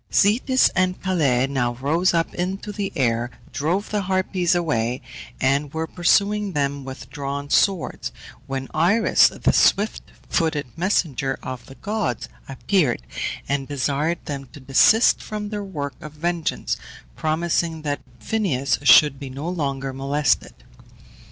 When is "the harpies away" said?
3.91-4.99